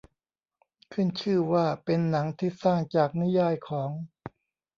[0.93, 3.89] ขึ้นชื่อว่าเป็นหนังที่สร้างจากนิยายของ